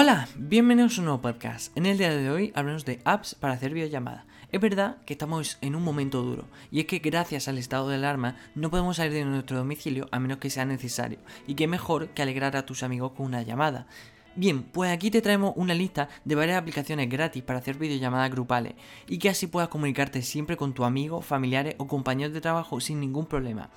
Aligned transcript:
Hola, 0.00 0.28
bienvenidos 0.36 0.96
a 0.96 1.00
un 1.00 1.06
nuevo 1.06 1.22
podcast. 1.22 1.76
En 1.76 1.84
el 1.84 1.98
día 1.98 2.14
de 2.14 2.30
hoy 2.30 2.52
hablamos 2.54 2.84
de 2.84 3.00
apps 3.04 3.34
para 3.34 3.54
hacer 3.54 3.74
videollamada. 3.74 4.26
Es 4.52 4.60
verdad 4.60 4.98
que 5.04 5.14
estamos 5.14 5.58
en 5.60 5.74
un 5.74 5.82
momento 5.82 6.22
duro, 6.22 6.44
y 6.70 6.78
es 6.78 6.86
que 6.86 7.00
gracias 7.00 7.48
al 7.48 7.58
estado 7.58 7.88
de 7.88 7.96
alarma 7.96 8.36
no 8.54 8.70
podemos 8.70 8.98
salir 8.98 9.12
de 9.14 9.24
nuestro 9.24 9.56
domicilio 9.56 10.08
a 10.12 10.20
menos 10.20 10.38
que 10.38 10.50
sea 10.50 10.64
necesario, 10.64 11.18
y 11.48 11.56
qué 11.56 11.66
mejor 11.66 12.10
que 12.10 12.22
alegrar 12.22 12.56
a 12.56 12.64
tus 12.64 12.84
amigos 12.84 13.10
con 13.16 13.26
una 13.26 13.42
llamada. 13.42 13.88
Bien, 14.36 14.62
pues 14.62 14.92
aquí 14.92 15.10
te 15.10 15.20
traemos 15.20 15.54
una 15.56 15.74
lista 15.74 16.08
de 16.24 16.36
varias 16.36 16.58
aplicaciones 16.58 17.08
gratis 17.08 17.42
para 17.42 17.58
hacer 17.58 17.76
videollamadas 17.76 18.30
grupales 18.30 18.74
y 19.08 19.18
que 19.18 19.30
así 19.30 19.48
puedas 19.48 19.68
comunicarte 19.68 20.22
siempre 20.22 20.56
con 20.56 20.74
tu 20.74 20.84
amigo, 20.84 21.22
familiares 21.22 21.74
o 21.78 21.88
compañeros 21.88 22.32
de 22.34 22.40
trabajo 22.40 22.78
sin 22.78 23.00
ningún 23.00 23.26
problema. 23.26 23.68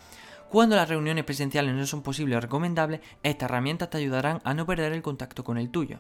Cuando 0.51 0.75
las 0.75 0.89
reuniones 0.89 1.23
presenciales 1.23 1.73
no 1.73 1.87
son 1.87 2.01
posibles 2.01 2.35
o 2.35 2.41
recomendables, 2.41 2.99
estas 3.23 3.49
herramientas 3.49 3.89
te 3.89 3.99
ayudarán 3.99 4.41
a 4.43 4.53
no 4.53 4.65
perder 4.65 4.91
el 4.91 5.01
contacto 5.01 5.45
con 5.45 5.57
el 5.57 5.69
tuyo. 5.69 5.99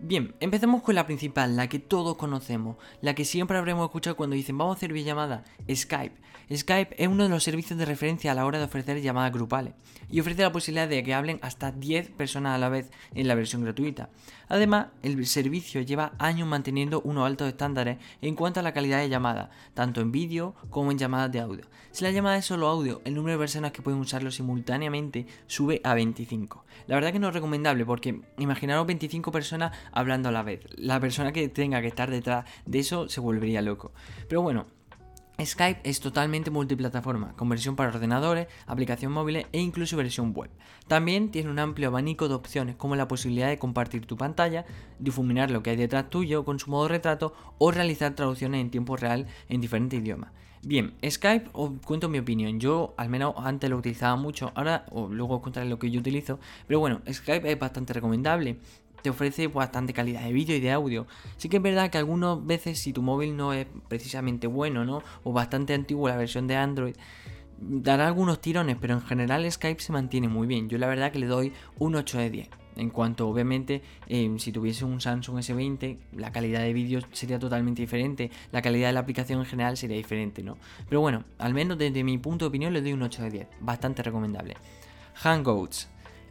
Bien, 0.00 0.32
empecemos 0.38 0.82
con 0.82 0.94
la 0.94 1.06
principal, 1.06 1.56
la 1.56 1.68
que 1.68 1.80
todos 1.80 2.16
conocemos, 2.16 2.76
la 3.02 3.16
que 3.16 3.24
siempre 3.24 3.58
habremos 3.58 3.84
escuchado 3.84 4.14
cuando 4.14 4.36
dicen 4.36 4.56
vamos 4.56 4.76
a 4.76 4.78
hacer 4.78 4.92
videollamada, 4.92 5.42
Skype. 5.68 6.14
Skype 6.54 6.94
es 7.02 7.08
uno 7.08 7.24
de 7.24 7.28
los 7.28 7.42
servicios 7.42 7.76
de 7.78 7.84
referencia 7.84 8.30
a 8.30 8.34
la 8.36 8.46
hora 8.46 8.58
de 8.58 8.64
ofrecer 8.64 9.02
llamadas 9.02 9.32
grupales 9.32 9.74
y 10.08 10.20
ofrece 10.20 10.42
la 10.42 10.52
posibilidad 10.52 10.88
de 10.88 11.02
que 11.02 11.14
hablen 11.14 11.40
hasta 11.42 11.72
10 11.72 12.10
personas 12.10 12.54
a 12.54 12.58
la 12.58 12.68
vez 12.68 12.90
en 13.14 13.26
la 13.26 13.34
versión 13.34 13.64
gratuita. 13.64 14.08
Además, 14.48 14.86
el 15.02 15.26
servicio 15.26 15.82
lleva 15.82 16.12
años 16.18 16.48
manteniendo 16.48 17.02
unos 17.02 17.26
altos 17.26 17.48
estándares 17.48 17.98
en 18.22 18.34
cuanto 18.34 18.60
a 18.60 18.62
la 18.62 18.72
calidad 18.72 19.00
de 19.00 19.08
llamada, 19.08 19.50
tanto 19.74 20.00
en 20.00 20.12
vídeo 20.12 20.54
como 20.70 20.90
en 20.90 20.98
llamadas 20.98 21.32
de 21.32 21.40
audio. 21.40 21.64
Si 21.90 22.04
la 22.04 22.10
llamada 22.10 22.38
es 22.38 22.46
solo 22.46 22.68
audio, 22.68 23.02
el 23.04 23.14
número 23.14 23.32
de 23.32 23.42
personas 23.42 23.72
que 23.72 23.82
pueden 23.82 24.00
usarlo 24.00 24.30
simultáneamente 24.30 25.26
sube 25.46 25.80
a 25.84 25.94
25. 25.94 26.64
La 26.86 26.94
verdad 26.94 27.12
que 27.12 27.18
no 27.18 27.28
es 27.28 27.34
recomendable 27.34 27.84
porque 27.84 28.22
imaginaros 28.38 28.86
25 28.86 29.32
personas 29.32 29.72
hablando 29.92 30.28
a 30.28 30.32
la 30.32 30.42
vez. 30.42 30.60
La 30.76 31.00
persona 31.00 31.32
que 31.32 31.48
tenga 31.48 31.80
que 31.80 31.88
estar 31.88 32.10
detrás 32.10 32.44
de 32.66 32.78
eso 32.78 33.08
se 33.08 33.20
volvería 33.20 33.62
loco. 33.62 33.92
Pero 34.28 34.42
bueno, 34.42 34.66
Skype 35.40 35.88
es 35.88 36.00
totalmente 36.00 36.50
multiplataforma, 36.50 37.32
con 37.36 37.48
versión 37.48 37.76
para 37.76 37.90
ordenadores, 37.90 38.48
aplicación 38.66 39.12
móviles 39.12 39.46
e 39.52 39.60
incluso 39.60 39.96
versión 39.96 40.32
web. 40.34 40.50
También 40.88 41.30
tiene 41.30 41.48
un 41.48 41.60
amplio 41.60 41.88
abanico 41.88 42.26
de 42.26 42.34
opciones 42.34 42.74
como 42.74 42.96
la 42.96 43.06
posibilidad 43.06 43.46
de 43.46 43.58
compartir 43.58 44.04
tu 44.04 44.16
pantalla, 44.16 44.66
difuminar 44.98 45.52
lo 45.52 45.62
que 45.62 45.70
hay 45.70 45.76
detrás 45.76 46.10
tuyo 46.10 46.44
con 46.44 46.58
su 46.58 46.70
modo 46.70 46.88
retrato 46.88 47.34
o 47.58 47.70
realizar 47.70 48.16
traducciones 48.16 48.60
en 48.60 48.70
tiempo 48.70 48.96
real 48.96 49.26
en 49.48 49.60
diferentes 49.60 50.00
idiomas. 50.00 50.32
Bien, 50.62 50.94
Skype, 51.08 51.50
os 51.52 51.70
cuento 51.84 52.08
mi 52.08 52.18
opinión. 52.18 52.58
Yo 52.58 52.94
al 52.96 53.08
menos 53.08 53.34
antes 53.38 53.70
lo 53.70 53.76
utilizaba 53.76 54.16
mucho, 54.16 54.50
ahora 54.56 54.86
o 54.90 55.06
luego 55.06 55.36
os 55.36 55.40
contaré 55.40 55.68
lo 55.68 55.78
que 55.78 55.88
yo 55.90 56.00
utilizo. 56.00 56.40
Pero 56.66 56.80
bueno, 56.80 57.00
Skype 57.08 57.48
es 57.52 57.58
bastante 57.58 57.92
recomendable 57.92 58.58
te 59.02 59.10
ofrece 59.10 59.48
bastante 59.48 59.92
calidad 59.92 60.22
de 60.22 60.32
vídeo 60.32 60.56
y 60.56 60.60
de 60.60 60.72
audio. 60.72 61.06
Sí 61.36 61.48
que 61.48 61.58
es 61.58 61.62
verdad 61.62 61.90
que 61.90 61.98
algunas 61.98 62.44
veces 62.44 62.78
si 62.78 62.92
tu 62.92 63.02
móvil 63.02 63.36
no 63.36 63.52
es 63.52 63.66
precisamente 63.88 64.46
bueno, 64.46 64.84
¿no? 64.84 65.02
O 65.24 65.32
bastante 65.32 65.74
antiguo 65.74 66.08
la 66.08 66.16
versión 66.16 66.46
de 66.46 66.56
Android, 66.56 66.94
dará 67.60 68.06
algunos 68.06 68.40
tirones, 68.40 68.76
pero 68.80 68.94
en 68.94 69.02
general 69.02 69.50
Skype 69.50 69.80
se 69.80 69.92
mantiene 69.92 70.28
muy 70.28 70.46
bien. 70.46 70.68
Yo 70.68 70.78
la 70.78 70.86
verdad 70.86 71.12
que 71.12 71.18
le 71.18 71.26
doy 71.26 71.52
un 71.78 71.96
8 71.96 72.18
de 72.18 72.30
10. 72.30 72.48
En 72.76 72.90
cuanto, 72.90 73.28
obviamente, 73.28 73.82
em, 74.06 74.38
si 74.38 74.52
tuviese 74.52 74.84
un 74.84 75.00
Samsung 75.00 75.38
S20, 75.38 75.98
la 76.12 76.30
calidad 76.30 76.60
de 76.60 76.72
vídeo 76.72 77.00
sería 77.10 77.40
totalmente 77.40 77.82
diferente, 77.82 78.30
la 78.52 78.62
calidad 78.62 78.88
de 78.88 78.92
la 78.92 79.00
aplicación 79.00 79.40
en 79.40 79.46
general 79.46 79.76
sería 79.76 79.96
diferente, 79.96 80.44
¿no? 80.44 80.58
Pero 80.88 81.00
bueno, 81.00 81.24
al 81.38 81.54
menos 81.54 81.76
desde 81.76 82.04
mi 82.04 82.18
punto 82.18 82.44
de 82.44 82.50
opinión 82.50 82.72
le 82.72 82.80
doy 82.80 82.92
un 82.92 83.02
8 83.02 83.22
de 83.24 83.30
10, 83.30 83.48
bastante 83.60 84.04
recomendable. 84.04 84.54
Hangouts. 85.14 85.88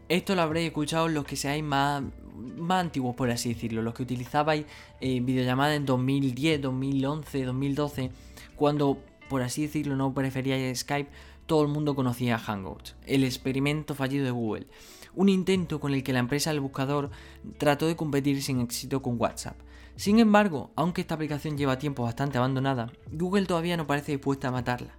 Esto 0.07 0.35
lo 0.35 0.41
habréis 0.41 0.67
escuchado 0.67 1.09
los 1.09 1.25
que 1.25 1.35
seáis 1.35 1.65
más, 1.65 2.01
más 2.37 2.81
antiguos, 2.81 3.15
por 3.15 3.29
así 3.29 3.53
decirlo, 3.53 3.81
los 3.81 3.93
que 3.93 4.03
utilizabais 4.03 4.65
videollamadas 5.01 5.77
en 5.77 5.85
2010, 5.85 6.61
2011, 6.61 7.43
2012, 7.43 8.11
cuando, 8.55 8.97
por 9.29 9.41
así 9.41 9.63
decirlo, 9.63 9.95
no 9.95 10.13
preferíais 10.13 10.79
Skype, 10.79 11.09
todo 11.45 11.61
el 11.61 11.69
mundo 11.69 11.95
conocía 11.95 12.37
Hangouts, 12.37 12.95
el 13.05 13.23
experimento 13.23 13.95
fallido 13.95 14.25
de 14.25 14.31
Google, 14.31 14.67
un 15.15 15.29
intento 15.29 15.79
con 15.79 15.93
el 15.93 16.03
que 16.03 16.13
la 16.13 16.19
empresa 16.19 16.51
del 16.51 16.59
buscador 16.59 17.09
trató 17.57 17.87
de 17.87 17.95
competir 17.95 18.43
sin 18.43 18.59
éxito 18.59 19.01
con 19.01 19.19
WhatsApp. 19.19 19.55
Sin 19.95 20.19
embargo, 20.19 20.69
aunque 20.75 21.01
esta 21.01 21.15
aplicación 21.15 21.57
lleva 21.57 21.79
tiempo 21.79 22.03
bastante 22.03 22.37
abandonada, 22.37 22.91
Google 23.11 23.47
todavía 23.47 23.77
no 23.77 23.87
parece 23.87 24.11
dispuesta 24.11 24.49
a 24.49 24.51
matarla. 24.51 24.95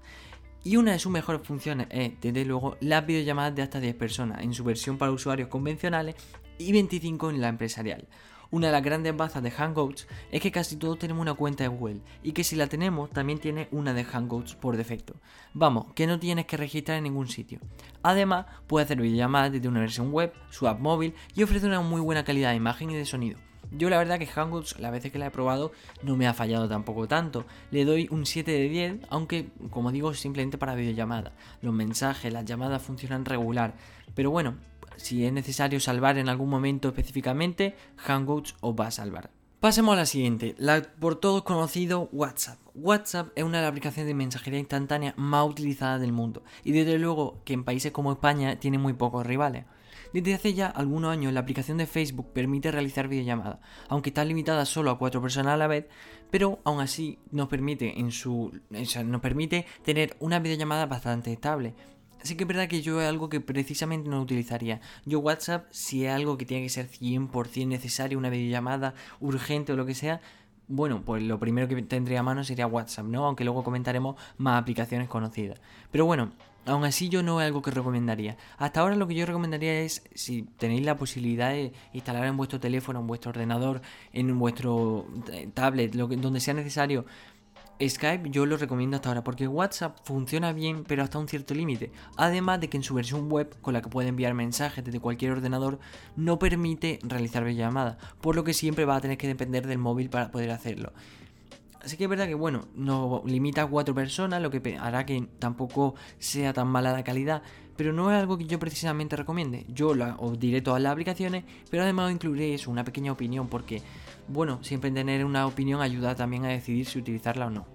Y 0.65 0.77
una 0.77 0.93
de 0.93 0.99
sus 0.99 1.13
mejores 1.13 1.43
funciones 1.47 1.87
es, 1.91 2.13
desde 2.21 2.45
luego, 2.45 2.77
las 2.81 3.07
videollamadas 3.07 3.55
de 3.55 3.63
hasta 3.63 3.81
10 3.81 3.95
personas 3.95 4.43
en 4.43 4.53
su 4.53 4.65
versión 4.65 4.99
para 4.99 5.13
usuarios 5.13 5.49
convencionales 5.49 6.17
y 6.59 6.73
25 6.73 7.31
en 7.31 7.41
la 7.41 7.49
empresarial. 7.49 8.09
Una 8.51 8.69
de 8.69 8.73
las 8.73 8.83
grandes 8.83 9.15
bazas 9.15 9.43
de 9.43 9.51
Hangouts 9.51 10.09
es 10.33 10.41
que 10.41 10.51
casi 10.51 10.77
todos 10.77 10.99
tenemos 10.99 11.21
una 11.21 11.35
cuenta 11.35 11.65
de 11.65 11.69
Google 11.69 12.01
y 12.23 12.33
que 12.33 12.45
si 12.45 12.57
la 12.57 12.67
tenemos 12.67 13.11
también 13.11 13.39
tiene 13.39 13.69
una 13.73 13.93
de 13.93 14.05
Hangouts 14.05 14.55
por 14.55 14.79
defecto. 14.79 15.17
Vamos, 15.53 15.93
que 15.95 16.07
no 16.07 16.19
tienes 16.19 16.47
que 16.47 16.57
registrar 16.57 16.97
en 16.97 17.05
ningún 17.05 17.29
sitio. 17.29 17.61
Además, 18.03 18.47
puede 18.67 18.85
hacer 18.85 19.03
videollamadas 19.03 19.53
desde 19.53 19.69
una 19.69 19.81
versión 19.81 20.13
web, 20.13 20.33
su 20.49 20.67
app 20.67 20.81
móvil 20.81 21.15
y 21.35 21.43
ofrece 21.43 21.67
una 21.67 21.83
muy 21.83 22.01
buena 22.01 22.25
calidad 22.25 22.51
de 22.51 22.57
imagen 22.57 22.91
y 22.91 22.97
de 22.97 23.05
sonido. 23.05 23.39
Yo 23.71 23.91
la 23.91 23.99
verdad 23.99 24.19
que 24.19 24.27
Hangouts, 24.27 24.79
las 24.79 24.93
veces 24.93 25.13
que 25.13 25.19
la 25.19 25.27
he 25.27 25.31
probado, 25.31 25.73
no 26.03 26.17
me 26.17 26.27
ha 26.27 26.35
fallado 26.35 26.69
tampoco 26.69 27.07
tanto. 27.07 27.45
Le 27.71 27.85
doy 27.85 28.09
un 28.11 28.25
7 28.25 28.51
de 28.51 28.69
10, 28.69 28.97
aunque 29.11 29.51
como 29.71 29.93
digo, 29.93 30.15
simplemente 30.15 30.59
para 30.59 30.75
videollamada. 30.75 31.33
Los 31.61 31.75
mensajes, 31.75 32.33
las 32.33 32.45
llamadas 32.45 32.83
funcionan 32.83 33.25
regular. 33.25 33.75
Pero 34.15 34.31
bueno, 34.31 34.57
si 34.97 35.25
es 35.25 35.33
necesario 35.33 35.81
salvar 35.81 36.19
en 36.19 36.29
algún 36.29 36.49
momento 36.49 36.89
específicamente, 36.89 37.77
Hangouts 37.97 38.57
os 38.61 38.75
va 38.75 38.87
a 38.87 38.91
salvar. 38.91 39.31
Pasemos 39.61 39.95
a 39.95 39.97
la 39.97 40.07
siguiente, 40.07 40.55
la 40.57 40.83
por 40.83 41.17
todos 41.17 41.43
conocido 41.43 42.09
WhatsApp. 42.13 42.61
WhatsApp 42.77 43.31
es 43.35 43.43
una 43.43 43.59
de 43.59 43.63
las 43.63 43.71
aplicaciones 43.71 44.07
de 44.07 44.15
mensajería 44.15 44.61
instantánea 44.61 45.15
más 45.17 45.49
utilizadas 45.49 46.01
del 46.01 46.13
mundo 46.13 46.45
y 46.63 46.71
desde 46.71 46.97
luego 46.97 47.43
que 47.45 47.55
en 47.55 47.65
países 47.65 47.91
como 47.91 48.13
España 48.13 48.61
tiene 48.61 48.79
muy 48.79 48.93
pocos 48.93 49.27
rivales. 49.27 49.65
Desde 50.13 50.35
hace 50.35 50.55
ya 50.55 50.69
algunos 50.69 51.11
años 51.13 51.33
la 51.33 51.41
aplicación 51.41 51.79
de 51.79 51.87
Facebook 51.87 52.33
permite 52.33 52.71
realizar 52.71 53.09
videollamadas, 53.09 53.59
aunque 53.89 54.11
está 54.11 54.25
limitada 54.25 54.65
solo 54.65 54.91
a 54.91 54.99
cuatro 54.99 55.21
personas 55.21 55.55
a 55.55 55.57
la 55.59 55.67
vez, 55.67 55.87
pero 56.31 56.61
aún 56.65 56.81
así 56.81 57.19
nos 57.31 57.49
permite 57.49 58.01
en 58.01 58.11
su 58.11 58.53
nos 58.71 59.21
permite 59.21 59.67
tener 59.85 60.17
una 60.21 60.39
videollamada 60.39 60.87
bastante 60.87 61.33
estable. 61.33 61.75
Así 62.23 62.37
que 62.37 62.45
es 62.45 62.49
verdad 62.49 62.69
que 62.69 62.83
yo 62.83 63.01
es 63.01 63.09
algo 63.09 63.29
que 63.29 63.41
precisamente 63.41 64.09
no 64.09 64.21
utilizaría. 64.21 64.81
Yo 65.05 65.21
WhatsApp, 65.21 65.67
si 65.71 66.05
es 66.05 66.13
algo 66.13 66.37
que 66.37 66.47
tiene 66.47 66.65
que 66.65 66.69
ser 66.69 66.89
100% 66.89 67.69
necesario, 67.69 68.19
una 68.19 68.31
videollamada 68.31 68.95
urgente 69.21 69.73
o 69.73 69.77
lo 69.77 69.87
que 69.87 69.95
sea, 69.95 70.21
bueno, 70.67 71.03
pues 71.05 71.23
lo 71.23 71.39
primero 71.39 71.69
que 71.69 71.81
tendría 71.83 72.21
a 72.21 72.23
mano 72.23 72.45
sería 72.45 72.67
WhatsApp, 72.67 73.07
¿no? 73.07 73.25
Aunque 73.25 73.45
luego 73.45 73.65
comentaremos 73.65 74.17
más 74.37 74.61
aplicaciones 74.61 75.09
conocidas. 75.09 75.61
Pero 75.91 76.05
bueno, 76.05 76.33
Aún 76.69 76.85
así 76.85 77.09
yo 77.09 77.23
no 77.23 77.41
es 77.41 77.47
algo 77.47 77.63
que 77.63 77.71
recomendaría. 77.71 78.37
Hasta 78.59 78.81
ahora 78.81 78.95
lo 78.95 79.09
que 79.09 79.15
yo 79.15 79.25
recomendaría 79.25 79.81
es, 79.81 80.03
si 80.15 80.43
tenéis 80.43 80.85
la 80.85 80.97
posibilidad 80.97 81.51
de 81.51 81.73
instalar 81.95 82.27
en 82.27 82.37
vuestro 82.37 82.61
teléfono, 82.61 83.01
en 83.01 83.07
vuestro 83.07 83.31
ordenador, 83.31 83.81
en 84.13 84.39
vuestro 84.39 85.07
eh, 85.33 85.49
tablet, 85.55 85.95
lo 85.95 86.09
que, 86.09 86.17
donde 86.17 86.41
sea 86.41 86.53
necesario, 86.53 87.07
Skype 87.81 88.31
yo 88.31 88.45
lo 88.45 88.57
recomiendo 88.57 88.97
hasta 88.97 89.09
ahora 89.09 89.23
porque 89.23 89.47
WhatsApp 89.47 89.99
funciona 90.03 90.53
bien 90.53 90.85
pero 90.85 91.03
hasta 91.03 91.19
un 91.19 91.29
cierto 91.29 91.55
límite. 91.55 91.91
Además 92.17 92.61
de 92.61 92.69
que 92.69 92.77
en 92.77 92.83
su 92.83 92.95
versión 92.95 93.31
web 93.31 93.57
con 93.63 93.73
la 93.73 93.81
que 93.81 93.89
puede 93.89 94.09
enviar 94.09 94.35
mensajes 94.35 94.85
desde 94.85 95.01
cualquier 95.01 95.33
ordenador 95.33 95.79
no 96.17 96.39
permite 96.39 96.99
realizar 97.03 97.45
videollamadas, 97.45 97.97
por 98.21 98.37
lo 98.37 98.45
que 98.45 98.53
siempre 98.53 98.85
va 98.85 98.97
a 98.97 99.01
tener 99.01 99.17
que 99.17 99.29
depender 99.29 99.67
del 99.67 99.79
móvil 99.79 100.11
para 100.11 100.31
poder 100.31 100.51
hacerlo. 100.51 100.93
Así 101.83 101.97
que 101.97 102.05
es 102.05 102.11
verdad 102.11 102.27
que, 102.27 102.35
bueno, 102.35 102.63
nos 102.75 103.25
limita 103.25 103.63
a 103.63 103.67
cuatro 103.67 103.95
personas, 103.95 104.43
lo 104.43 104.51
que 104.51 104.77
hará 104.79 105.07
que 105.07 105.29
tampoco 105.39 105.95
sea 106.19 106.53
tan 106.53 106.69
mala 106.69 106.93
la 106.93 107.05
calidad, 107.05 107.43
pero 107.77 107.93
no 107.93 108.11
es 108.11 108.19
algo 108.19 108.37
que 108.37 108.47
yo 108.47 108.59
precisamente 108.59 109.15
recomiende. 109.15 109.65
Yo 109.69 109.93
os 110.19 110.39
diré 110.41 110.61
todas 110.61 110.83
las 110.83 110.93
aplicaciones, 110.93 111.45
pero 111.71 111.85
además 111.85 112.07
os 112.07 112.13
incluiré 112.13 112.55
eso, 112.55 112.71
una 112.71 112.83
pequeña 112.85 113.13
opinión, 113.13 113.47
porque, 113.47 113.83
bueno, 114.27 114.59
siempre 114.63 114.91
tener 114.91 115.25
una 115.25 115.47
opinión 115.47 115.81
ayuda 115.81 116.17
también 116.17 116.45
a 116.45 116.49
decidir 116.49 116.87
si 116.87 116.99
utilizarla 116.99 117.47
o 117.47 117.51
no. 117.51 117.67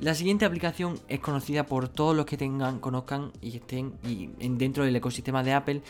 La 0.00 0.14
siguiente 0.14 0.44
aplicación 0.44 1.00
es 1.08 1.18
conocida 1.20 1.66
por 1.66 1.88
todos 1.88 2.14
los 2.14 2.24
que 2.24 2.36
tengan, 2.36 2.78
conozcan 2.78 3.32
y 3.40 3.56
estén 3.56 3.94
y 4.04 4.28
dentro 4.56 4.84
del 4.84 4.94
ecosistema 4.94 5.42
de 5.42 5.52
Apple 5.52 5.82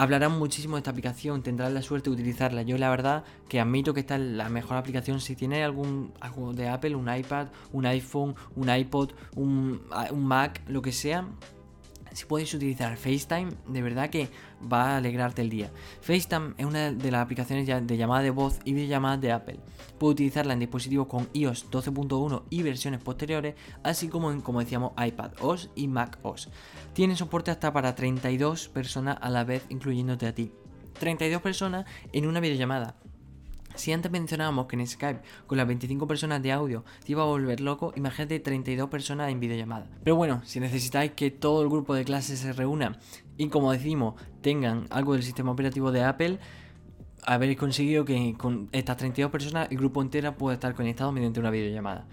hablarán 0.00 0.38
muchísimo 0.38 0.76
de 0.76 0.80
esta 0.80 0.92
aplicación, 0.92 1.42
tendrán 1.42 1.74
la 1.74 1.82
suerte 1.82 2.08
de 2.08 2.14
utilizarla. 2.14 2.62
Yo 2.62 2.78
la 2.78 2.88
verdad 2.88 3.22
que 3.50 3.60
admito 3.60 3.92
que 3.92 4.00
esta 4.00 4.14
es 4.14 4.22
la 4.22 4.48
mejor 4.48 4.78
aplicación. 4.78 5.20
Si 5.20 5.36
tiene 5.36 5.62
algún 5.62 6.14
algo 6.20 6.54
de 6.54 6.70
Apple, 6.70 6.94
un 6.94 7.14
iPad, 7.14 7.48
un 7.74 7.84
iPhone, 7.84 8.34
un 8.56 8.74
iPod, 8.74 9.10
un 9.36 9.82
Mac, 10.24 10.62
lo 10.68 10.80
que 10.80 10.92
sea, 10.92 11.26
si 12.12 12.24
puedes 12.24 12.52
utilizar 12.54 12.96
FaceTime, 12.96 13.50
de 13.66 13.82
verdad 13.82 14.10
que 14.10 14.28
va 14.70 14.92
a 14.92 14.96
alegrarte 14.98 15.42
el 15.42 15.50
día. 15.50 15.70
FaceTime 16.00 16.54
es 16.58 16.66
una 16.66 16.92
de 16.92 17.10
las 17.10 17.22
aplicaciones 17.22 17.66
de 17.66 17.96
llamada 17.96 18.22
de 18.22 18.30
voz 18.30 18.58
y 18.64 18.72
videollamadas 18.72 19.20
de 19.20 19.32
Apple. 19.32 19.60
Puedes 19.98 20.14
utilizarla 20.14 20.54
en 20.54 20.60
dispositivos 20.60 21.06
con 21.06 21.28
iOS 21.32 21.70
12.1 21.70 22.44
y 22.50 22.62
versiones 22.62 23.02
posteriores, 23.02 23.54
así 23.82 24.08
como 24.08 24.30
en, 24.30 24.40
como 24.40 24.60
decíamos, 24.60 24.92
iPad 25.04 25.32
OS 25.40 25.70
y 25.74 25.88
Mac 25.88 26.18
OS. 26.22 26.48
Tiene 26.92 27.16
soporte 27.16 27.50
hasta 27.50 27.72
para 27.72 27.94
32 27.94 28.68
personas 28.68 29.18
a 29.20 29.30
la 29.30 29.44
vez, 29.44 29.64
incluyéndote 29.68 30.26
a 30.26 30.34
ti. 30.34 30.52
32 30.98 31.40
personas 31.40 31.86
en 32.12 32.26
una 32.26 32.40
videollamada. 32.40 32.96
Si 33.74 33.92
antes 33.92 34.10
mencionábamos 34.10 34.66
que 34.66 34.76
en 34.76 34.86
Skype 34.86 35.20
con 35.46 35.56
las 35.56 35.66
25 35.66 36.06
personas 36.06 36.42
de 36.42 36.52
audio 36.52 36.84
te 37.04 37.12
iba 37.12 37.22
a 37.22 37.26
volver 37.26 37.60
loco, 37.60 37.92
imagínate 37.96 38.40
32 38.40 38.88
personas 38.88 39.30
en 39.30 39.40
videollamada. 39.40 39.86
Pero 40.04 40.16
bueno, 40.16 40.42
si 40.44 40.60
necesitáis 40.60 41.12
que 41.12 41.30
todo 41.30 41.62
el 41.62 41.68
grupo 41.68 41.94
de 41.94 42.04
clase 42.04 42.36
se 42.36 42.52
reúna 42.52 42.98
y 43.36 43.48
como 43.48 43.72
decimos, 43.72 44.14
tengan 44.42 44.86
algo 44.90 45.14
del 45.14 45.22
sistema 45.22 45.52
operativo 45.52 45.92
de 45.92 46.04
Apple, 46.04 46.38
habéis 47.24 47.56
conseguido 47.56 48.04
que 48.04 48.34
con 48.36 48.68
estas 48.72 48.96
32 48.96 49.30
personas 49.30 49.68
el 49.70 49.78
grupo 49.78 50.02
entero 50.02 50.36
pueda 50.36 50.54
estar 50.54 50.74
conectado 50.74 51.12
mediante 51.12 51.40
una 51.40 51.50
videollamada. 51.50 52.06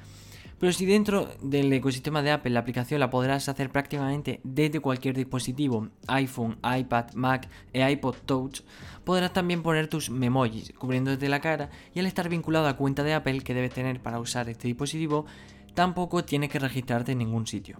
Pero 0.59 0.73
si 0.73 0.85
dentro 0.85 1.29
del 1.41 1.71
ecosistema 1.71 2.23
de 2.23 2.31
Apple 2.31 2.51
la 2.51 2.61
aplicación 2.61 2.99
la 2.99 3.11
podrás 3.11 3.47
hacer 3.47 3.69
prácticamente 3.69 4.39
desde 4.43 4.79
cualquier 4.79 5.15
dispositivo, 5.15 5.89
iPhone, 6.07 6.57
iPad, 6.63 7.13
Mac 7.13 7.47
e 7.73 7.89
iPod 7.91 8.15
Touch, 8.25 8.61
podrás 9.03 9.33
también 9.33 9.61
poner 9.61 9.87
tus 9.87 10.09
memojis 10.09 10.73
cubriendo 10.73 11.11
desde 11.11 11.29
la 11.29 11.41
cara 11.41 11.69
y 11.93 11.99
al 11.99 12.07
estar 12.07 12.27
vinculado 12.27 12.67
a 12.67 12.75
cuenta 12.75 13.03
de 13.03 13.13
Apple 13.13 13.41
que 13.41 13.53
debes 13.53 13.73
tener 13.73 14.01
para 14.01 14.19
usar 14.19 14.49
este 14.49 14.67
dispositivo, 14.67 15.27
tampoco 15.75 16.25
tienes 16.25 16.49
que 16.49 16.57
registrarte 16.57 17.11
en 17.11 17.19
ningún 17.19 17.45
sitio. 17.45 17.77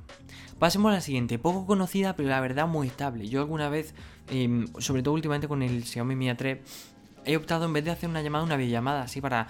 Pasemos 0.60 0.92
a 0.92 0.96
la 0.96 1.02
siguiente, 1.02 1.40
poco 1.40 1.66
conocida 1.66 2.16
pero 2.16 2.30
la 2.30 2.40
verdad 2.40 2.68
muy 2.68 2.86
estable. 2.86 3.28
Yo 3.28 3.40
alguna 3.40 3.70
vez, 3.70 3.96
em, 4.30 4.68
sobre 4.78 5.02
todo 5.02 5.16
últimamente 5.16 5.48
con 5.48 5.64
el 5.64 5.84
Xiaomi 5.84 6.16
Mi 6.16 6.30
A3, 6.30 6.60
he 7.28 7.38
optado 7.38 7.66
en 7.66 7.74
vez 7.74 7.84
de 7.84 7.92
hacer 7.92 8.10
una 8.10 8.22
llamada, 8.22 8.44
una 8.44 8.56
videollamada, 8.56 9.04
así 9.04 9.22
para, 9.22 9.48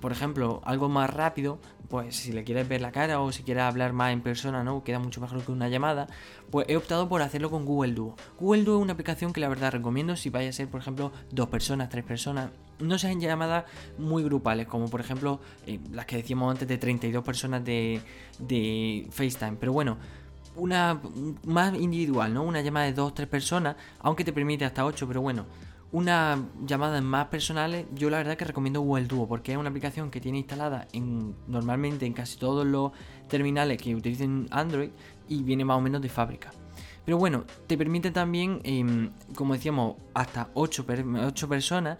por 0.00 0.12
ejemplo, 0.12 0.60
algo 0.64 0.88
más 0.88 1.08
rápido, 1.08 1.58
pues 1.88 2.16
si 2.16 2.32
le 2.32 2.42
quieres 2.42 2.68
ver 2.68 2.80
la 2.80 2.90
cara 2.90 3.20
o 3.20 3.32
si 3.32 3.42
quieres 3.42 3.62
hablar 3.62 3.92
más 3.92 4.12
en 4.12 4.22
persona, 4.22 4.64
¿no? 4.64 4.82
Queda 4.82 4.98
mucho 4.98 5.20
mejor 5.20 5.44
que 5.44 5.52
una 5.52 5.68
llamada, 5.68 6.08
pues 6.50 6.66
he 6.68 6.76
optado 6.76 7.08
por 7.08 7.22
hacerlo 7.22 7.50
con 7.50 7.64
Google 7.64 7.92
Duo. 7.92 8.16
Google 8.40 8.64
Duo 8.64 8.76
es 8.78 8.82
una 8.82 8.94
aplicación 8.94 9.32
que 9.32 9.40
la 9.40 9.48
verdad 9.48 9.72
recomiendo 9.72 10.16
si 10.16 10.30
vaya 10.30 10.48
a 10.48 10.52
ser, 10.52 10.68
por 10.68 10.80
ejemplo, 10.80 11.12
dos 11.30 11.48
personas, 11.48 11.88
tres 11.88 12.04
personas. 12.04 12.50
No 12.80 12.98
sean 12.98 13.20
llamadas 13.20 13.64
muy 13.98 14.24
grupales, 14.24 14.66
como 14.66 14.88
por 14.88 15.00
ejemplo 15.00 15.40
eh, 15.66 15.78
las 15.92 16.06
que 16.06 16.16
decíamos 16.16 16.50
antes 16.50 16.66
de 16.66 16.78
32 16.78 17.22
personas 17.22 17.64
de, 17.64 18.00
de 18.38 19.06
FaceTime. 19.10 19.56
Pero 19.60 19.72
bueno, 19.72 19.98
una 20.56 21.00
más 21.44 21.74
individual, 21.74 22.34
¿no? 22.34 22.42
Una 22.42 22.60
llamada 22.62 22.86
de 22.86 22.94
dos, 22.94 23.14
tres 23.14 23.28
personas, 23.28 23.76
aunque 24.00 24.24
te 24.24 24.32
permite 24.32 24.64
hasta 24.64 24.84
ocho, 24.84 25.06
pero 25.06 25.20
bueno 25.20 25.46
una 25.92 26.48
llamada 26.64 27.00
más 27.02 27.26
personales, 27.26 27.86
yo 27.94 28.08
la 28.08 28.16
verdad 28.16 28.36
que 28.36 28.46
recomiendo 28.46 28.80
Google 28.80 29.04
Duo 29.04 29.28
porque 29.28 29.52
es 29.52 29.58
una 29.58 29.68
aplicación 29.68 30.10
que 30.10 30.20
tiene 30.20 30.38
instalada 30.38 30.88
en, 30.92 31.36
normalmente 31.46 32.06
en 32.06 32.14
casi 32.14 32.38
todos 32.38 32.66
los 32.66 32.92
terminales 33.28 33.80
que 33.80 33.94
utilicen 33.94 34.48
Android 34.50 34.90
y 35.28 35.42
viene 35.42 35.64
más 35.64 35.76
o 35.76 35.80
menos 35.82 36.00
de 36.00 36.08
fábrica. 36.08 36.50
Pero 37.04 37.18
bueno, 37.18 37.44
te 37.66 37.76
permite 37.76 38.10
también, 38.10 38.60
em, 38.64 39.10
como 39.34 39.54
decíamos, 39.54 39.96
hasta 40.14 40.50
8, 40.54 40.86
8 41.26 41.48
personas 41.48 41.98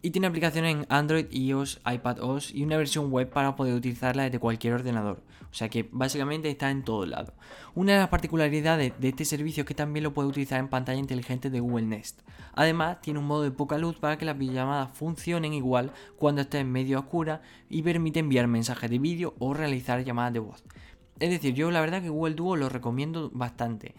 y 0.00 0.10
tiene 0.10 0.26
aplicaciones 0.26 0.76
en 0.76 0.86
Android, 0.88 1.26
iOS, 1.30 1.80
iPadOS 1.84 2.54
y 2.54 2.62
una 2.62 2.76
versión 2.76 3.10
web 3.10 3.28
para 3.30 3.56
poder 3.56 3.74
utilizarla 3.74 4.24
desde 4.24 4.38
cualquier 4.38 4.74
ordenador. 4.74 5.22
O 5.50 5.54
sea 5.54 5.68
que 5.68 5.88
básicamente 5.90 6.50
está 6.50 6.70
en 6.70 6.84
todo 6.84 7.06
lado. 7.06 7.32
Una 7.74 7.94
de 7.94 7.98
las 8.00 8.08
particularidades 8.08 8.92
de 8.98 9.08
este 9.08 9.24
servicio 9.24 9.62
es 9.62 9.66
que 9.66 9.74
también 9.74 10.04
lo 10.04 10.12
puede 10.12 10.28
utilizar 10.28 10.60
en 10.60 10.68
pantalla 10.68 10.98
inteligente 10.98 11.50
de 11.50 11.60
Google 11.60 11.86
Nest. 11.86 12.20
Además, 12.54 13.00
tiene 13.00 13.18
un 13.18 13.26
modo 13.26 13.42
de 13.42 13.50
poca 13.50 13.78
luz 13.78 13.96
para 13.98 14.18
que 14.18 14.24
las 14.24 14.36
videollamadas 14.36 14.90
funcionen 14.92 15.54
igual 15.54 15.90
cuando 16.16 16.42
esté 16.42 16.58
en 16.58 16.70
medio 16.70 16.98
oscura 16.98 17.40
y 17.68 17.82
permite 17.82 18.20
enviar 18.20 18.46
mensajes 18.46 18.90
de 18.90 18.98
vídeo 18.98 19.34
o 19.38 19.54
realizar 19.54 20.04
llamadas 20.04 20.34
de 20.34 20.40
voz. 20.40 20.64
Es 21.18 21.30
decir, 21.30 21.54
yo 21.54 21.70
la 21.70 21.80
verdad 21.80 22.02
que 22.02 22.10
Google 22.10 22.34
Duo 22.34 22.56
lo 22.56 22.68
recomiendo 22.68 23.30
bastante. 23.32 23.94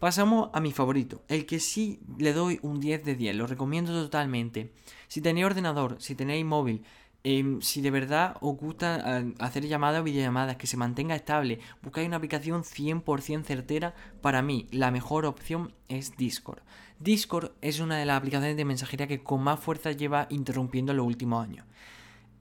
Pasamos 0.00 0.48
a 0.54 0.60
mi 0.60 0.72
favorito, 0.72 1.22
el 1.28 1.44
que 1.44 1.60
sí 1.60 2.00
le 2.16 2.32
doy 2.32 2.58
un 2.62 2.80
10 2.80 3.04
de 3.04 3.14
10, 3.14 3.36
lo 3.36 3.46
recomiendo 3.46 3.92
totalmente. 3.92 4.72
Si 5.08 5.20
tenéis 5.20 5.44
ordenador, 5.44 5.96
si 6.00 6.14
tenéis 6.14 6.42
móvil, 6.42 6.84
em, 7.22 7.60
si 7.60 7.82
de 7.82 7.90
verdad 7.90 8.38
os 8.40 8.56
gusta 8.56 9.20
eh, 9.20 9.34
hacer 9.40 9.66
llamadas 9.68 10.00
o 10.00 10.04
videollamadas, 10.04 10.56
que 10.56 10.66
se 10.66 10.78
mantenga 10.78 11.14
estable, 11.14 11.58
buscáis 11.82 12.08
una 12.08 12.16
aplicación 12.16 12.64
100% 12.64 13.44
certera, 13.44 13.94
para 14.22 14.40
mí 14.40 14.68
la 14.70 14.90
mejor 14.90 15.26
opción 15.26 15.74
es 15.88 16.16
Discord. 16.16 16.62
Discord 16.98 17.52
es 17.60 17.78
una 17.78 17.98
de 17.98 18.06
las 18.06 18.16
aplicaciones 18.16 18.56
de 18.56 18.64
mensajería 18.64 19.06
que 19.06 19.22
con 19.22 19.42
más 19.42 19.60
fuerza 19.60 19.92
lleva 19.92 20.28
interrumpiendo 20.30 20.92
en 20.92 20.96
los 20.96 21.06
últimos 21.06 21.44
años. 21.44 21.66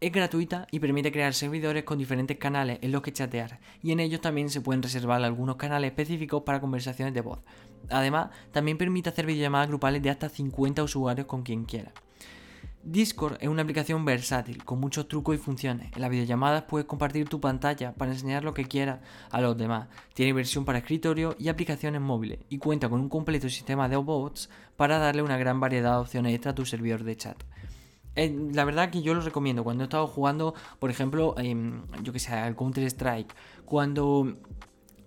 Es 0.01 0.13
gratuita 0.13 0.66
y 0.72 0.80
permite 0.80 1.12
crear 1.12 1.34
servidores 1.34 1.84
con 1.84 1.98
diferentes 1.98 2.38
canales 2.38 2.80
en 2.81 2.94
los 2.94 3.01
que 3.01 3.12
chatear, 3.12 3.60
y 3.84 3.92
en 3.92 4.00
ellos 4.00 4.22
también 4.22 4.50
se 4.50 4.62
pueden 4.62 4.81
reservar 4.81 5.22
algunos 5.22 5.57
canales 5.57 5.90
específicos 5.90 6.44
para 6.44 6.62
conversaciones 6.62 7.13
de 7.13 7.19
voz. 7.19 7.40
Además, 7.90 8.30
también 8.54 8.78
permite 8.78 9.10
hacer 9.10 9.25
videollamadas 9.25 9.68
grupales 9.68 10.01
de 10.01 10.10
hasta 10.10 10.30
50 10.30 10.84
usuarios 10.84 11.28
con 11.28 11.44
quien 11.44 11.66
quiera. 11.66 11.92
Discord 12.81 13.40
es 13.42 13.50
una 13.50 13.63
aplicación 13.63 14.06
versátil, 14.06 14.63
con 14.63 14.80
muchos 14.80 15.10
trucos 15.10 15.36
y 15.36 15.38
funciones. 15.38 15.92
En 15.94 16.02
las 16.02 16.10
videollamadas 16.10 16.63
puedes 16.63 16.88
compartir 16.88 17.28
tu 17.28 17.42
pantalla 17.42 17.94
para 17.94 18.13
enseñar 18.13 18.45
lo 18.45 18.54
que 18.54 18.63
quieras 18.63 19.02
a 19.31 19.42
los 19.42 19.57
demás. 19.57 19.90
Tiene 20.13 20.31
versión 20.31 20.63
para 20.63 20.78
escritorio 20.78 21.36
y 21.38 21.50
aplicaciones 21.50 22.00
móviles, 22.00 22.40
y 22.48 22.57
cuenta 22.57 22.88
con 22.88 23.02
un 23.02 23.10
completo 23.10 23.50
sistema 23.50 23.90
de 23.90 23.98
bots 23.98 24.50
para 24.78 24.98
darle 24.98 25.24
una 25.24 25.38
gran 25.38 25.60
variedad 25.60 25.95
de 25.95 26.00
opciones 26.00 26.34
extra 26.34 26.52
a 26.52 26.56
tu 26.56 26.66
servidor 26.66 27.04
de 27.04 27.18
chat. 27.18 27.44
Eh, 28.15 28.35
la 28.53 28.65
verdad 28.65 28.89
que 28.89 29.01
yo 29.01 29.13
lo 29.13 29.21
recomiendo 29.21 29.63
cuando 29.63 29.83
he 29.83 29.85
estado 29.85 30.07
jugando, 30.07 30.53
por 30.79 30.89
ejemplo, 30.89 31.35
yo 32.03 32.13
que 32.13 32.19
sé, 32.19 32.33
al 32.33 32.56
Counter 32.56 32.83
Strike, 32.85 33.33
cuando 33.65 34.35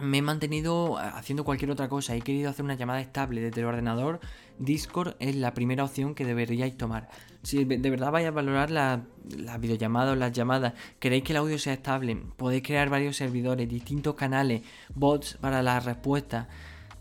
me 0.01 0.19
he 0.19 0.23
mantenido 0.23 0.99
haciendo 0.99 1.45
cualquier 1.45 1.71
otra 1.71 1.89
cosa 1.89 2.15
y 2.15 2.19
he 2.19 2.23
querido 2.23 2.51
hacer 2.51 2.65
una 2.65 2.75
llamada 2.75 3.01
estable 3.01 3.41
desde 3.41 3.61
el 3.61 3.67
ordenador, 3.67 4.21
Discord 4.59 5.15
es 5.21 5.37
la 5.37 5.55
primera 5.55 5.85
opción 5.85 6.15
que 6.15 6.25
deberíais 6.25 6.77
tomar. 6.77 7.09
Si 7.43 7.65
de 7.65 7.91
verdad 7.91 8.11
vais 8.11 8.27
a 8.27 8.31
valorar 8.31 8.71
la, 8.71 9.03
la 9.37 9.59
videollamada 9.59 10.13
o 10.13 10.17
las 10.17 10.33
llamadas, 10.33 10.75
queréis 10.99 11.23
que 11.25 11.33
el 11.33 11.39
audio 11.39 11.59
sea 11.59 11.75
estable, 11.75 12.17
podéis 12.37 12.63
crear 12.63 12.89
varios 12.89 13.17
servidores, 13.17 13.69
distintos 13.69 14.15
canales, 14.15 14.63
bots 14.95 15.39
para 15.41 15.63
las 15.63 15.85
respuestas 15.85 16.47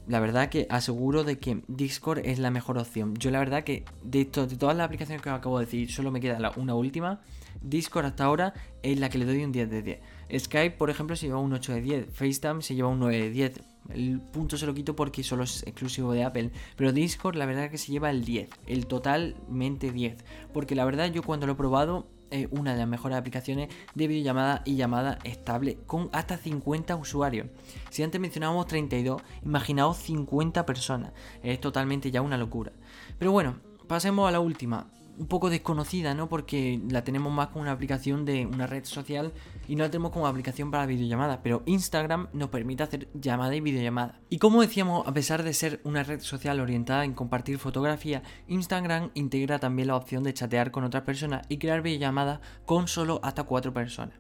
la 0.08 0.20
verdad 0.20 0.50
que 0.50 0.68
aseguro 0.70 1.24
de 1.24 1.38
que 1.40 1.62
Discord 1.68 2.20
es 2.26 2.40
la 2.40 2.52
mejor 2.52 2.78
opción. 2.78 3.16
Yo 3.16 3.32
la 3.32 3.40
verdad 3.40 3.64
que 3.64 3.86
de, 4.04 4.26
todas 4.26 4.76
las 4.76 4.86
aplicaciones 4.86 5.22
que 5.22 5.30
acabo 5.30 5.60
de 5.60 5.66
decir, 5.66 5.92
solo 5.92 6.12
me 6.12 6.20
queda 6.20 6.52
una 6.58 6.76
última. 6.76 7.22
Discord 7.62 8.06
hasta 8.06 8.24
ahora 8.24 8.54
es 8.82 9.00
la 9.00 9.10
que 9.10 9.18
le 9.18 9.26
doy 9.26 9.44
un 9.44 9.52
10 9.52 9.70
de 9.70 9.82
10. 9.82 10.00
Skype, 10.40 10.78
por 10.78 10.90
ejemplo, 10.90 11.16
se 11.16 11.28
lleva 11.28 11.40
un 11.40 11.54
8 11.54 11.74
de 11.74 11.82
10. 11.82 12.06
FaceTime 12.14 12.62
se 12.62 12.76
lleva 12.76 12.90
un 12.90 13.00
9 13.00 13.18
de 13.18 13.30
10. 13.30 13.62
El 13.94 14.20
punto 14.20 14.58
se 14.58 14.66
lo 14.66 14.74
quito 14.74 14.96
porque 14.96 15.24
solo 15.24 15.44
es 15.44 15.64
exclusivo 15.64 16.14
de 16.14 16.24
Apple. 16.24 16.52
Pero 16.76 16.92
Discord, 16.92 17.36
la 17.36 17.46
verdad 17.46 17.70
que 17.70 17.78
se 17.78 17.92
lleva 17.92 18.10
el 18.10 18.26
10. 18.26 18.50
El 18.68 18.88
totalmente 18.88 19.92
10. 19.92 20.18
Porque 20.54 20.76
la 20.76 20.86
verdad 20.86 21.12
yo 21.12 21.22
cuando 21.22 21.46
lo 21.46 21.54
he 21.54 21.56
probado 21.56 22.08
es 22.32 22.48
una 22.52 22.74
de 22.74 22.80
las 22.80 22.88
mejores 22.88 23.18
aplicaciones 23.18 23.70
de 23.94 24.08
videollamada 24.08 24.62
y 24.66 24.76
llamada 24.76 25.20
estable 25.24 25.78
con 25.86 26.10
hasta 26.14 26.38
50 26.38 26.96
usuarios. 26.96 27.48
Si 27.90 28.02
antes 28.04 28.20
mencionábamos 28.20 28.68
32, 28.68 29.22
imaginaos 29.44 29.98
50 29.98 30.66
personas. 30.66 31.12
Es 31.44 31.60
totalmente 31.62 32.12
ya 32.12 32.22
una 32.22 32.38
locura. 32.38 32.72
Pero 33.20 33.32
bueno, 33.32 33.58
pasemos 33.88 34.28
a 34.28 34.32
la 34.32 34.40
última 34.40 34.88
un 35.22 35.28
poco 35.28 35.52
desconocida, 35.52 36.16
¿no? 36.16 36.28
Porque 36.28 36.82
la 36.90 37.04
tenemos 37.04 37.32
más 37.32 37.50
como 37.50 37.62
una 37.62 37.74
aplicación 37.74 38.26
de 38.26 38.48
una 38.48 38.66
red 38.66 38.86
social 38.86 39.32
y 39.68 39.76
no 39.76 39.84
la 39.84 39.92
tenemos 39.92 40.12
como 40.12 40.26
aplicación 40.26 40.72
para 40.72 40.88
videollamadas, 40.88 41.42
pero 41.44 41.62
Instagram 41.68 42.30
nos 42.34 42.50
permite 42.50 42.82
hacer 42.82 43.08
llamada 43.14 43.56
y 43.56 43.62
videollamada. 43.62 44.20
Y 44.30 44.40
como 44.40 44.62
decíamos, 44.62 45.08
a 45.08 45.14
pesar 45.14 45.44
de 45.44 45.54
ser 45.54 45.80
una 45.84 46.02
red 46.02 46.22
social 46.22 46.60
orientada 46.60 47.06
en 47.06 47.14
compartir 47.14 47.60
fotografía, 47.60 48.24
Instagram 48.48 49.12
integra 49.14 49.60
también 49.60 49.90
la 49.90 49.96
opción 49.96 50.24
de 50.24 50.34
chatear 50.34 50.72
con 50.72 50.86
otras 50.86 51.04
personas 51.04 51.46
y 51.50 51.60
crear 51.60 51.84
videollamadas 51.84 52.40
con 52.66 52.88
solo 52.88 53.20
hasta 53.22 53.44
cuatro 53.44 53.76
personas. 53.76 54.16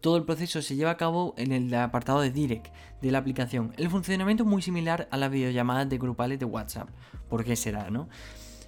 Todo 0.00 0.16
el 0.16 0.22
proceso 0.22 0.62
se 0.62 0.76
lleva 0.76 0.92
a 0.92 0.96
cabo 0.96 1.34
en 1.38 1.50
el 1.50 1.74
apartado 1.74 2.20
de 2.20 2.30
Direct 2.30 2.68
de 3.02 3.10
la 3.10 3.18
aplicación. 3.18 3.72
El 3.78 3.90
funcionamiento 3.90 4.44
es 4.44 4.48
muy 4.48 4.62
similar 4.62 5.08
a 5.10 5.16
las 5.16 5.28
videollamadas 5.28 5.88
de 5.88 5.98
grupales 5.98 6.38
de 6.38 6.44
WhatsApp. 6.44 6.88
¿Por 7.28 7.44
qué 7.44 7.56
será, 7.56 7.90
no? 7.90 8.08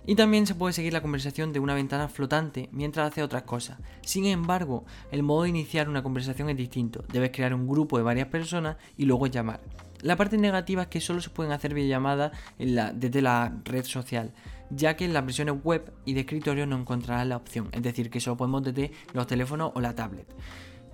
Y 0.09 0.15
también 0.15 0.47
se 0.47 0.55
puede 0.55 0.73
seguir 0.73 0.95
la 0.95 1.03
conversación 1.03 1.53
de 1.53 1.61
una 1.61 1.75
ventana 1.75 2.09
flotante 2.09 2.71
mientras 2.73 3.13
hace 3.13 3.23
otras 3.23 3.43
cosas. 3.43 3.77
Sin 4.01 4.25
embargo, 4.25 4.87
el 5.13 5.23
modo 5.23 5.43
de 5.43 5.51
iniciar 5.51 5.87
una 5.87 6.03
conversación 6.03 6.49
es 6.49 6.57
distinto. 6.57 7.05
Debes 7.13 7.31
crear 7.31 7.53
un 7.53 7.69
grupo 7.69 7.99
de 7.99 8.05
varias 8.05 8.29
personas 8.29 8.79
y 8.97 9.05
luego 9.05 9.27
llamar. 9.27 9.61
La 10.01 10.17
parte 10.17 10.39
negativa 10.39 10.81
es 10.81 10.89
que 10.89 11.03
solo 11.03 11.21
se 11.21 11.29
pueden 11.29 11.53
hacer 11.53 11.75
videollamadas 11.75 12.33
desde 12.57 13.21
la 13.21 13.53
red 13.65 13.85
social, 13.85 14.33
ya 14.71 14.97
que 14.97 15.05
en 15.05 15.13
las 15.13 15.27
versiones 15.27 15.57
web 15.63 15.93
y 16.07 16.15
de 16.15 16.21
escritorio 16.21 16.65
no 16.65 16.79
encontrarás 16.79 17.27
la 17.27 17.37
opción, 17.37 17.69
es 17.73 17.83
decir, 17.83 18.09
que 18.09 18.21
solo 18.21 18.39
podemos 18.39 18.63
desde 18.63 18.93
los 19.13 19.27
teléfonos 19.27 19.73
o 19.75 19.81
la 19.83 19.95
tablet. 19.95 20.27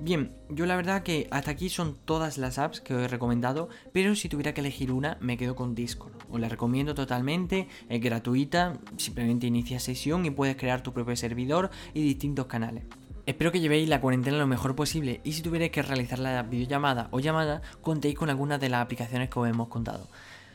Bien, 0.01 0.33
yo 0.49 0.67
la 0.67 0.77
verdad 0.77 1.03
que 1.05 1.29
hasta 1.31 1.53
aquí 1.53 1.69
son 1.69 1.97
todas 2.05 2.37
las 2.37 2.59
apps 2.59 2.81
que 2.81 2.95
os 2.95 3.03
he 3.03 3.09
recomendado, 3.09 3.69
pero 3.93 4.17
si 4.17 4.29
tuviera 4.29 4.53
que 4.53 4.61
elegir 4.61 4.91
una, 4.91 5.17
me 5.21 5.37
quedo 5.37 5.55
con 5.55 5.75
Discord. 5.75 6.13
Os 6.31 6.41
la 6.41 6.49
recomiendo 6.49 6.95
totalmente, 6.95 7.69
es 7.89 8.01
gratuita, 8.01 8.79
simplemente 8.97 9.47
inicia 9.47 9.79
sesión 9.79 10.27
y 10.27 10.31
puedes 10.31 10.57
crear 10.57 10.83
tu 10.83 10.93
propio 10.93 11.17
servidor 11.17 11.71
y 11.95 12.03
distintos 12.03 12.47
canales. 12.47 12.85
Espero 13.27 13.53
que 13.53 13.61
llevéis 13.61 13.89
la 13.89 14.01
cuarentena 14.03 14.37
lo 14.37 14.47
mejor 14.47 14.75
posible 14.75 15.21
y 15.25 15.33
si 15.33 15.41
tuvierais 15.41 15.71
que 15.71 15.81
realizar 15.81 16.19
la 16.19 16.43
videollamada 16.43 17.09
o 17.11 17.21
llamada, 17.21 17.63
contéis 17.81 18.17
con 18.17 18.29
algunas 18.29 18.61
de 18.61 18.69
las 18.69 18.83
aplicaciones 18.83 19.31
que 19.31 19.39
os 19.39 19.49
hemos 19.49 19.69
contado. 19.69 20.09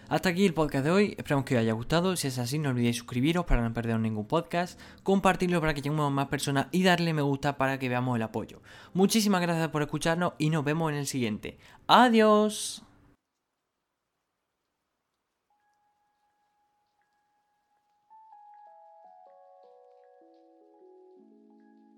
Hasta 0.09 0.29
aquí 0.29 0.43
el 0.43 0.55
podcast 0.55 0.83
de 0.83 0.89
hoy, 0.89 1.15
esperamos 1.19 1.45
que 1.45 1.53
os 1.53 1.61
haya 1.61 1.73
gustado, 1.73 2.15
si 2.15 2.27
es 2.27 2.39
así 2.39 2.57
no 2.57 2.69
olvidéis 2.69 2.97
suscribiros 2.97 3.45
para 3.45 3.61
no 3.61 3.71
perderos 3.75 4.01
ningún 4.01 4.25
podcast, 4.25 4.79
compartirlo 5.03 5.61
para 5.61 5.75
que 5.75 5.83
lleguemos 5.83 6.07
a 6.07 6.09
más 6.09 6.29
personas 6.29 6.65
y 6.71 6.81
darle 6.81 7.13
me 7.13 7.21
gusta 7.21 7.57
para 7.57 7.77
que 7.77 7.89
veamos 7.89 8.15
el 8.15 8.23
apoyo. 8.23 8.59
Muchísimas 8.95 9.39
gracias 9.39 9.67
por 9.67 9.83
escucharnos 9.83 10.33
y 10.39 10.49
nos 10.49 10.65
vemos 10.65 10.91
en 10.91 10.97
el 10.97 11.05
siguiente. 11.05 11.59
Adiós. 11.85 12.88